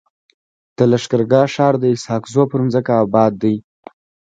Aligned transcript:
د 0.75 0.77
لښکر 0.91 1.21
ګاه 1.31 1.47
ښار 1.53 1.73
د 1.79 1.83
اسحق 1.95 2.23
زو 2.33 2.43
پر 2.51 2.59
مځکه 2.65 2.91
اباد 3.03 3.33
دی. 3.43 3.55